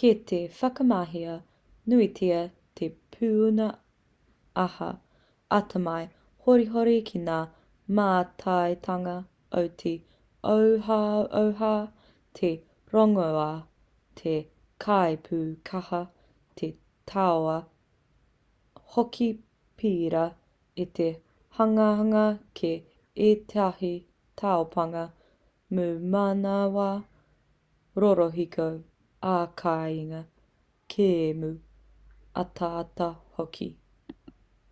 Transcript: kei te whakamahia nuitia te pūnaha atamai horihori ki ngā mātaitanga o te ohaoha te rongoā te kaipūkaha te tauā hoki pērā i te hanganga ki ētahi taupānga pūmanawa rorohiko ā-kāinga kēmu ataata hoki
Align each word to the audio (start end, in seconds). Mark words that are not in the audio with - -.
kei 0.00 0.12
te 0.30 0.38
whakamahia 0.58 1.34
nuitia 1.92 2.38
te 2.80 2.88
pūnaha 3.16 4.88
atamai 5.58 6.00
horihori 6.46 6.96
ki 7.10 7.22
ngā 7.28 7.38
mātaitanga 8.00 9.14
o 9.60 9.64
te 9.82 9.94
ohaoha 10.56 11.72
te 12.40 12.50
rongoā 12.96 13.48
te 14.22 14.34
kaipūkaha 14.86 16.02
te 16.60 16.70
tauā 17.14 17.56
hoki 18.96 19.30
pērā 19.82 20.26
i 20.84 20.88
te 21.00 21.08
hanganga 21.60 22.26
ki 22.60 22.74
ētahi 23.30 23.92
taupānga 24.42 25.04
pūmanawa 25.76 26.88
rorohiko 28.02 28.66
ā-kāinga 29.32 30.20
kēmu 30.94 31.50
ataata 32.44 33.10
hoki 33.38 33.70